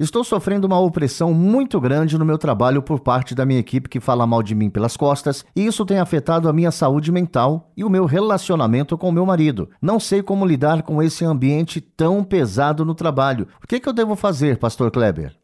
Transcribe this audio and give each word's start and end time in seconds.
Estou 0.00 0.24
sofrendo 0.24 0.66
uma 0.66 0.80
opressão 0.80 1.34
muito 1.34 1.78
grande 1.78 2.16
no 2.16 2.24
meu 2.24 2.38
trabalho 2.38 2.82
por 2.82 3.00
parte 3.00 3.34
da 3.34 3.44
minha 3.44 3.60
equipe 3.60 3.90
que 3.90 4.00
fala 4.00 4.26
mal 4.26 4.42
de 4.42 4.54
mim 4.54 4.70
pelas 4.70 4.96
costas, 4.96 5.44
e 5.54 5.66
isso 5.66 5.84
tem 5.84 5.98
afetado 5.98 6.48
a 6.48 6.52
minha 6.52 6.70
saúde 6.70 7.12
mental 7.12 7.70
e 7.76 7.84
o 7.84 7.90
meu 7.90 8.06
relacionamento 8.06 8.96
com 8.96 9.12
meu 9.12 9.26
marido. 9.26 9.68
Não 9.82 10.00
sei 10.00 10.22
como 10.22 10.46
lidar 10.46 10.82
com 10.82 11.02
esse 11.02 11.26
ambiente 11.26 11.78
tão 11.80 12.24
pesado 12.24 12.86
no 12.86 12.94
trabalho. 12.94 13.46
O 13.62 13.66
que, 13.66 13.78
que 13.78 13.88
eu 13.88 13.92
devo 13.92 14.16
fazer, 14.16 14.58
Pastor 14.58 14.90
Kleber? 14.90 15.36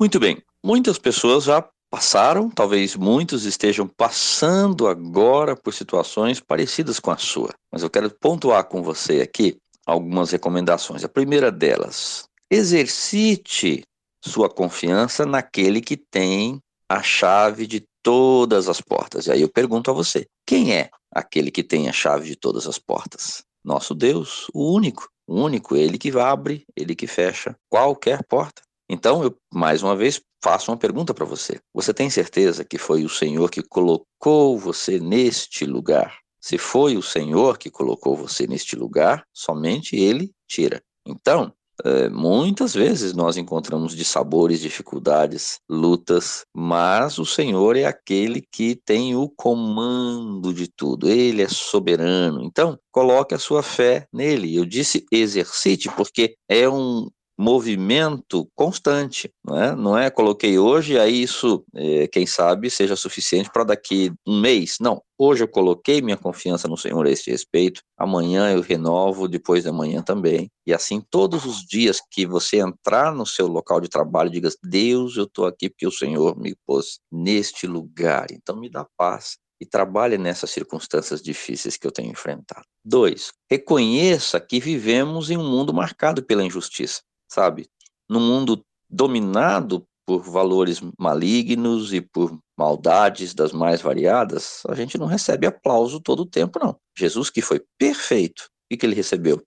Muito 0.00 0.18
bem. 0.18 0.42
Muitas 0.64 0.98
pessoas 0.98 1.44
já 1.44 1.62
passaram, 1.90 2.48
talvez 2.48 2.96
muitos 2.96 3.44
estejam 3.44 3.86
passando 3.86 4.88
agora 4.88 5.54
por 5.54 5.74
situações 5.74 6.40
parecidas 6.40 6.98
com 6.98 7.10
a 7.10 7.18
sua. 7.18 7.50
Mas 7.70 7.82
eu 7.82 7.90
quero 7.90 8.10
pontuar 8.10 8.64
com 8.64 8.82
você 8.82 9.20
aqui 9.20 9.58
algumas 9.86 10.30
recomendações. 10.30 11.04
A 11.04 11.08
primeira 11.08 11.52
delas, 11.52 12.24
exercite 12.50 13.82
sua 14.24 14.48
confiança 14.48 15.26
naquele 15.26 15.80
que 15.80 15.96
tem 15.96 16.60
a 16.88 17.02
chave 17.02 17.66
de 17.66 17.86
todas 18.02 18.68
as 18.68 18.80
portas. 18.80 19.26
E 19.26 19.32
aí 19.32 19.40
eu 19.40 19.48
pergunto 19.48 19.90
a 19.90 19.94
você: 19.94 20.26
quem 20.46 20.74
é 20.74 20.90
aquele 21.10 21.50
que 21.50 21.62
tem 21.62 21.88
a 21.88 21.92
chave 21.92 22.28
de 22.28 22.36
todas 22.36 22.66
as 22.66 22.78
portas? 22.78 23.42
Nosso 23.64 23.94
Deus, 23.94 24.48
o 24.52 24.72
único, 24.72 25.08
o 25.26 25.40
único, 25.40 25.76
ele 25.76 25.98
que 25.98 26.10
abre, 26.18 26.64
ele 26.76 26.94
que 26.94 27.06
fecha 27.06 27.56
qualquer 27.68 28.24
porta. 28.24 28.62
Então, 28.88 29.22
eu 29.22 29.36
mais 29.52 29.82
uma 29.82 29.96
vez 29.96 30.20
faço 30.42 30.70
uma 30.70 30.76
pergunta 30.76 31.14
para 31.14 31.24
você. 31.24 31.60
Você 31.72 31.94
tem 31.94 32.10
certeza 32.10 32.64
que 32.64 32.76
foi 32.76 33.04
o 33.04 33.08
Senhor 33.08 33.50
que 33.50 33.62
colocou 33.62 34.58
você 34.58 34.98
neste 34.98 35.64
lugar? 35.64 36.18
Se 36.40 36.58
foi 36.58 36.96
o 36.96 37.02
Senhor 37.02 37.56
que 37.56 37.70
colocou 37.70 38.16
você 38.16 38.46
neste 38.46 38.74
lugar, 38.74 39.24
somente 39.32 39.94
ele 39.94 40.32
tira. 40.48 40.82
Então, 41.06 41.54
é, 41.84 42.08
muitas 42.08 42.74
vezes 42.74 43.12
nós 43.12 43.36
encontramos 43.36 43.94
dissabores, 43.94 44.60
dificuldades, 44.60 45.58
lutas, 45.68 46.44
mas 46.54 47.18
o 47.18 47.26
Senhor 47.26 47.76
é 47.76 47.84
aquele 47.84 48.42
que 48.52 48.76
tem 48.76 49.16
o 49.16 49.28
comando 49.28 50.54
de 50.54 50.68
tudo, 50.68 51.08
ele 51.08 51.42
é 51.42 51.48
soberano. 51.48 52.42
Então, 52.44 52.78
coloque 52.90 53.34
a 53.34 53.38
sua 53.38 53.62
fé 53.62 54.06
nele. 54.12 54.54
Eu 54.54 54.64
disse 54.64 55.04
exercite, 55.10 55.88
porque 55.96 56.36
é 56.48 56.68
um, 56.68 57.08
movimento 57.38 58.48
constante, 58.54 59.30
não 59.44 59.60
é? 59.60 59.74
Não 59.74 59.98
é 59.98 60.10
coloquei 60.10 60.58
hoje, 60.58 60.98
aí 60.98 61.22
isso, 61.22 61.64
é, 61.74 62.06
quem 62.06 62.26
sabe, 62.26 62.70
seja 62.70 62.94
suficiente 62.96 63.50
para 63.50 63.64
daqui 63.64 64.12
um 64.26 64.40
mês. 64.40 64.76
Não, 64.80 65.02
hoje 65.18 65.42
eu 65.44 65.48
coloquei 65.48 66.02
minha 66.02 66.16
confiança 66.16 66.68
no 66.68 66.76
Senhor 66.76 67.06
a 67.06 67.10
este 67.10 67.30
respeito, 67.30 67.82
amanhã 67.96 68.52
eu 68.52 68.60
renovo, 68.60 69.28
depois 69.28 69.64
da 69.64 69.72
manhã 69.72 70.02
também. 70.02 70.50
E 70.66 70.72
assim, 70.72 71.02
todos 71.10 71.44
os 71.44 71.64
dias 71.64 72.00
que 72.10 72.26
você 72.26 72.58
entrar 72.58 73.14
no 73.14 73.26
seu 73.26 73.46
local 73.46 73.80
de 73.80 73.88
trabalho, 73.88 74.30
diga: 74.30 74.50
Deus, 74.62 75.16
eu 75.16 75.24
estou 75.24 75.46
aqui 75.46 75.68
porque 75.70 75.86
o 75.86 75.92
Senhor 75.92 76.38
me 76.38 76.54
pôs 76.66 77.00
neste 77.10 77.66
lugar, 77.66 78.26
então 78.30 78.56
me 78.56 78.70
dá 78.70 78.86
paz 78.96 79.38
e 79.60 79.64
trabalhe 79.64 80.18
nessas 80.18 80.50
circunstâncias 80.50 81.22
difíceis 81.22 81.76
que 81.76 81.86
eu 81.86 81.92
tenho 81.92 82.10
enfrentado. 82.10 82.66
Dois, 82.84 83.32
reconheça 83.48 84.40
que 84.40 84.58
vivemos 84.58 85.30
em 85.30 85.36
um 85.36 85.48
mundo 85.48 85.72
marcado 85.72 86.20
pela 86.20 86.44
injustiça 86.44 87.00
sabe? 87.32 87.66
Num 88.08 88.20
mundo 88.20 88.62
dominado 88.88 89.86
por 90.04 90.22
valores 90.22 90.80
malignos 90.98 91.92
e 91.94 92.00
por 92.00 92.38
maldades 92.58 93.34
das 93.34 93.52
mais 93.52 93.80
variadas, 93.80 94.62
a 94.68 94.74
gente 94.74 94.98
não 94.98 95.06
recebe 95.06 95.46
aplauso 95.46 96.00
todo 96.00 96.20
o 96.20 96.26
tempo, 96.26 96.58
não. 96.58 96.76
Jesus, 96.96 97.30
que 97.30 97.40
foi 97.40 97.62
perfeito, 97.78 98.50
o 98.70 98.76
que 98.76 98.84
ele 98.84 98.94
recebeu? 98.94 99.42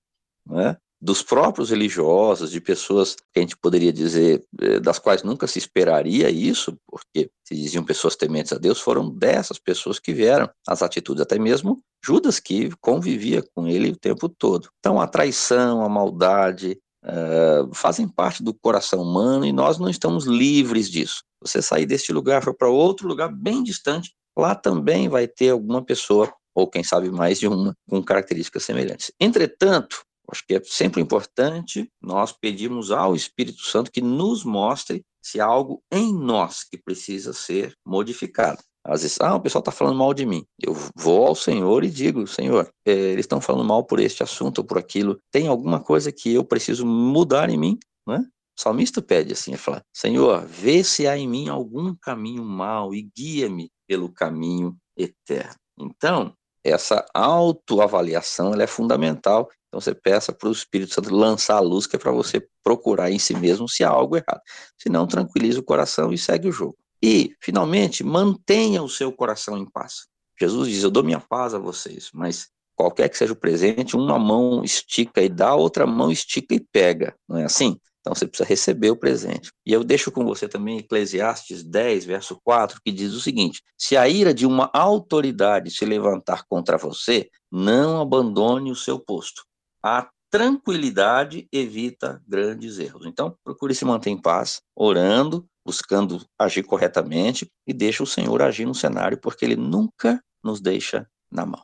Né? 0.48 0.78
Dos 1.00 1.22
próprios 1.22 1.70
religiosos, 1.70 2.50
de 2.50 2.60
pessoas 2.60 3.16
que 3.16 3.40
a 3.40 3.42
gente 3.42 3.58
poderia 3.58 3.92
dizer, 3.94 4.44
eh, 4.62 4.80
das 4.80 4.98
quais 4.98 5.24
nunca 5.24 5.46
se 5.46 5.60
esperaria 5.60 6.30
isso, 6.30 6.76
porque 6.88 7.30
se 7.44 7.54
diziam 7.54 7.84
pessoas 7.84 8.16
tementes 8.16 8.54
a 8.54 8.58
Deus, 8.58 8.80
foram 8.80 9.10
dessas 9.10 9.60
pessoas 9.60 10.00
que 10.00 10.14
vieram 10.14 10.50
as 10.68 10.82
atitudes, 10.82 11.22
até 11.22 11.38
mesmo 11.38 11.82
Judas, 12.04 12.40
que 12.40 12.70
convivia 12.82 13.44
com 13.56 13.68
ele 13.68 13.90
o 13.90 13.98
tempo 13.98 14.30
todo. 14.30 14.70
Então, 14.80 15.02
a 15.02 15.08
traição, 15.08 15.84
a 15.84 15.90
maldade, 15.90 16.78
uh, 17.06 17.74
fazem 17.74 18.08
parte 18.08 18.44
do 18.44 18.54
coração 18.54 19.02
humano 19.02 19.46
e 19.46 19.54
nós 19.54 19.78
não 19.78 19.90
estamos 19.90 20.26
livres 20.26 20.90
disso. 20.90 21.24
Você 21.42 21.62
sair 21.62 21.86
deste 21.86 22.12
lugar 22.12 22.44
for 22.44 22.56
para 22.56 22.70
outro 22.70 23.08
lugar 23.08 23.32
bem 23.32 23.64
distante, 23.64 24.14
lá 24.38 24.56
também 24.56 25.08
vai 25.08 25.28
ter 25.28 25.50
alguma 25.50 25.84
pessoa, 25.84 26.34
ou 26.54 26.68
quem 26.68 26.84
sabe 26.84 27.10
mais 27.12 27.40
de 27.40 27.48
uma, 27.48 27.76
com 27.88 28.04
características 28.04 28.64
semelhantes. 28.64 29.12
Entretanto, 29.20 30.04
acho 30.32 30.44
que 30.48 30.56
é 30.56 30.62
sempre 30.64 31.02
importante 31.02 31.90
nós 32.02 32.32
pedirmos 32.32 32.92
ao 32.92 33.16
Espírito 33.16 33.62
Santo 33.62 33.92
que 33.92 34.02
nos 34.02 34.44
mostre 34.44 35.04
se 35.22 35.40
há 35.40 35.46
algo 35.46 35.84
em 35.92 36.14
nós 36.14 36.64
que 36.64 36.78
precisa 36.78 37.34
ser 37.34 37.74
modificado. 37.86 38.62
Às 38.86 39.02
vezes, 39.02 39.20
ah, 39.20 39.36
o 39.36 39.42
pessoal 39.42 39.62
está 39.62 39.72
falando 39.72 39.98
mal 39.98 40.14
de 40.14 40.26
mim. 40.26 40.46
Eu 40.62 40.76
vou 40.96 41.26
ao 41.26 41.36
Senhor 41.36 41.84
e 41.84 41.90
digo, 41.90 42.28
Senhor, 42.28 42.70
é, 42.86 42.92
eles 42.92 43.26
estão 43.26 43.42
falando 43.42 43.66
mal 43.66 43.84
por 43.84 44.00
este 44.00 44.22
assunto 44.22 44.60
ou 44.60 44.64
por 44.64 44.78
aquilo. 44.78 45.20
Tem 45.32 45.48
alguma 45.48 45.80
coisa 45.80 46.12
que 46.12 46.34
eu 46.34 46.46
preciso 46.46 46.86
mudar 46.86 47.50
em 47.50 47.58
mim, 47.58 47.80
né? 48.08 48.24
O 48.58 48.62
salmista 48.62 49.02
pede 49.02 49.34
assim, 49.34 49.52
ele 49.52 49.58
fala, 49.58 49.82
Senhor, 49.92 50.46
vê 50.46 50.84
se 50.84 51.08
há 51.08 51.18
em 51.18 51.28
mim 51.28 51.50
algum 51.50 51.94
caminho 51.96 52.44
mau 52.44 52.94
e 52.94 53.02
guia-me 53.02 53.70
pelo 53.88 54.08
caminho 54.08 54.78
eterno. 54.96 55.56
Então, 55.78 56.34
essa 56.64 57.06
autoavaliação 57.14 58.54
é 58.54 58.66
fundamental. 58.66 59.50
Então 59.68 59.82
você 59.82 59.94
peça 59.94 60.32
para 60.32 60.48
o 60.48 60.52
Espírito 60.52 60.94
Santo 60.94 61.14
lançar 61.14 61.58
a 61.58 61.60
luz 61.60 61.86
que 61.86 61.96
é 61.96 62.00
para 62.00 62.12
você 62.12 62.48
procurar 62.64 63.12
em 63.12 63.20
si 63.20 63.36
mesmo 63.36 63.68
se 63.68 63.84
há 63.84 63.90
algo 63.90 64.16
errado. 64.16 64.42
Se 64.78 64.90
não, 64.90 65.06
tranquiliza 65.06 65.60
o 65.60 65.64
coração 65.64 66.14
e 66.14 66.18
segue 66.18 66.48
o 66.48 66.52
jogo. 66.52 66.78
E, 67.06 67.36
finalmente, 67.40 68.04
mantenha 68.04 68.82
o 68.82 68.90
seu 68.90 69.12
coração 69.12 69.56
em 69.60 69.70
paz. 69.70 70.08
Jesus 70.42 70.68
diz: 70.70 70.82
Eu 70.82 70.90
dou 70.90 71.04
minha 71.04 71.20
paz 71.20 71.54
a 71.54 71.60
vocês, 71.60 72.10
mas 72.12 72.50
qualquer 72.76 73.08
que 73.10 73.16
seja 73.16 73.32
o 73.32 73.36
presente, 73.36 73.96
uma 73.96 74.18
mão 74.18 74.64
estica 74.64 75.22
e 75.22 75.30
dá, 75.30 75.54
outra 75.54 75.86
mão 75.86 76.12
estica 76.12 76.56
e 76.56 76.60
pega. 76.60 77.16
Não 77.30 77.38
é 77.38 77.44
assim? 77.44 77.78
Então 78.02 78.16
você 78.16 78.26
precisa 78.26 78.50
receber 78.50 78.90
o 78.90 78.98
presente. 78.98 79.52
E 79.64 79.72
eu 79.72 79.84
deixo 79.84 80.12
com 80.12 80.26
você 80.26 80.48
também 80.48 80.80
Eclesiastes 80.80 81.64
10, 81.64 82.06
verso 82.06 82.40
4, 82.44 82.82
que 82.84 82.92
diz 82.92 83.14
o 83.14 83.22
seguinte: 83.22 83.62
Se 83.78 83.96
a 83.96 84.10
ira 84.10 84.34
de 84.34 84.48
uma 84.48 84.72
autoridade 84.74 85.70
se 85.70 85.86
levantar 85.86 86.44
contra 86.50 86.76
você, 86.76 87.30
não 87.52 88.02
abandone 88.02 88.72
o 88.72 88.76
seu 88.76 89.00
posto. 89.00 89.44
A 89.84 90.10
tranquilidade 90.32 91.48
evita 91.52 92.20
grandes 92.28 92.80
erros. 92.80 93.06
Então, 93.06 93.38
procure 93.44 93.76
se 93.76 93.86
manter 93.86 94.10
em 94.10 94.20
paz, 94.20 94.60
orando, 94.76 95.48
buscando 95.66 96.26
agir 96.40 96.64
corretamente 96.64 97.52
e 97.68 97.74
deixa 97.74 98.04
o 98.04 98.08
Senhor 98.08 98.42
agir 98.42 98.66
no 98.66 98.76
cenário, 98.76 99.18
porque 99.18 99.44
Ele 99.44 99.56
nunca 99.56 100.24
nos 100.44 100.62
deixa 100.62 101.10
na 101.32 101.46
mão. 101.46 101.64